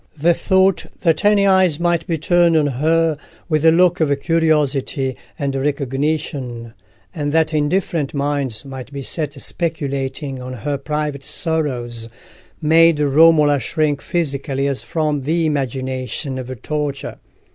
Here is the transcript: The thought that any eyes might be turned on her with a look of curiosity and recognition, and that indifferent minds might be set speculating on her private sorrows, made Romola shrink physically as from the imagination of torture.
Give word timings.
The 0.19 0.33
thought 0.33 0.87
that 1.01 1.23
any 1.23 1.45
eyes 1.45 1.79
might 1.79 2.07
be 2.07 2.17
turned 2.17 2.57
on 2.57 2.65
her 2.65 3.19
with 3.47 3.63
a 3.63 3.71
look 3.71 3.99
of 3.99 4.19
curiosity 4.19 5.15
and 5.37 5.55
recognition, 5.55 6.73
and 7.13 7.31
that 7.33 7.53
indifferent 7.53 8.11
minds 8.15 8.65
might 8.65 8.91
be 8.91 9.03
set 9.03 9.39
speculating 9.39 10.41
on 10.41 10.53
her 10.53 10.79
private 10.79 11.23
sorrows, 11.23 12.09
made 12.59 12.99
Romola 12.99 13.59
shrink 13.59 14.01
physically 14.01 14.65
as 14.67 14.81
from 14.81 15.21
the 15.21 15.45
imagination 15.45 16.39
of 16.39 16.49
torture. 16.63 17.19